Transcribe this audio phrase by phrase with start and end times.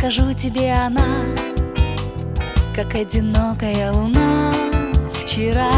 [0.00, 1.24] Расскажу тебе она,
[2.74, 4.52] как одинокая луна
[5.20, 5.70] Вчера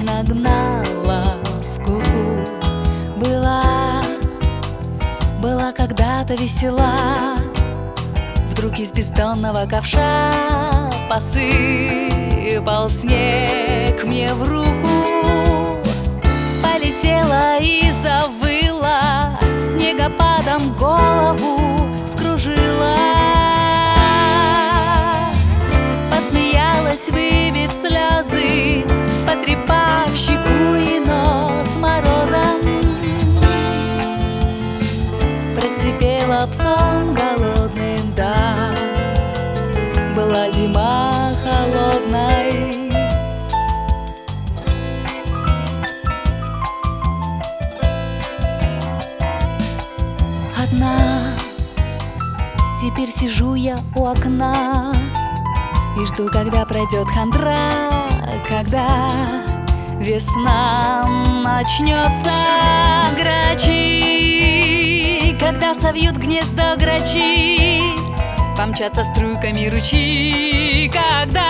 [0.00, 2.02] нагнала скуку.
[3.16, 3.62] Была,
[5.40, 7.36] была когда-то весела
[8.48, 10.32] Вдруг из бездонного ковша
[11.08, 13.73] Посыпал снег
[36.54, 38.72] Псом голодным, да.
[40.14, 41.10] Была зима
[41.42, 42.92] холодной.
[50.62, 50.96] Одна.
[52.80, 54.94] Теперь сижу я у окна
[56.00, 57.72] И жду, когда пройдет хандра
[58.48, 59.10] Когда
[59.98, 61.04] весна
[61.42, 62.30] начнется.
[63.18, 64.14] Грачи
[65.40, 67.80] Когда совьют гнездо грачи
[68.56, 71.42] Помчатся струйками ручьи Когда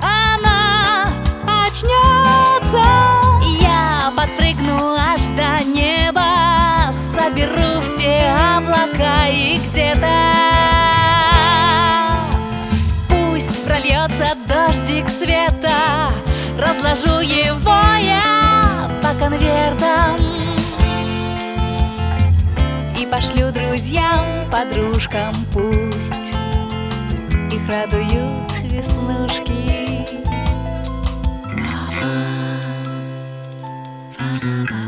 [0.00, 1.10] она
[1.66, 2.82] очнется.
[3.60, 10.34] Я подпрыгну аж до неба Соберу все облака и где-то
[13.08, 16.10] Пусть прольется дождик света
[16.58, 20.29] Разложу его я по конвертам
[23.10, 26.32] пошлю друзьям, подружкам пусть.
[27.50, 29.50] Их радуют веснушки.
[34.42, 34.79] Я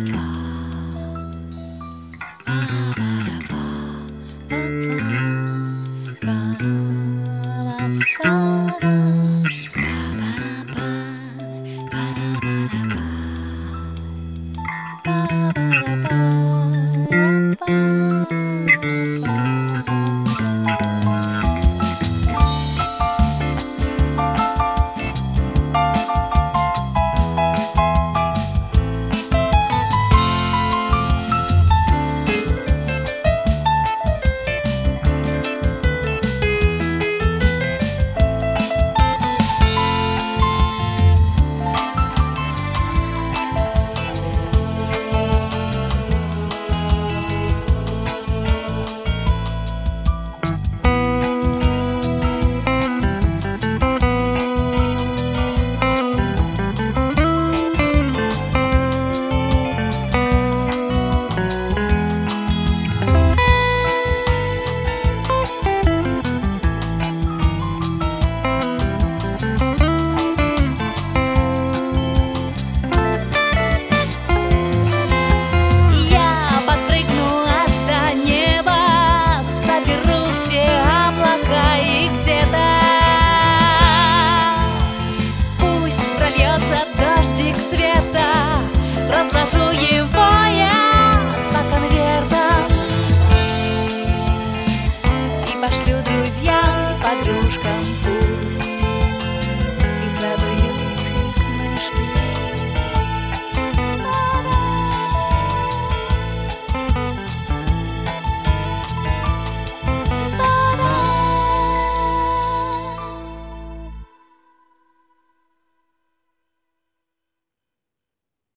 [89.44, 90.04] 树叶